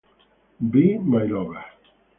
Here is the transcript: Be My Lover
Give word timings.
Be 0.71 0.97
My 0.97 1.23
Lover 1.31 1.65